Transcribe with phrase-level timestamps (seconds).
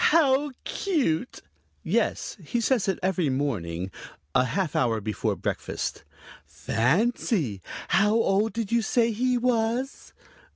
[0.09, 1.43] How cute!"
[1.83, 3.91] "Yes, he says it every morning,
[4.33, 6.03] a half hour before breakfast."
[6.43, 7.61] "Fancy!
[7.89, 10.11] How old did you say he was?"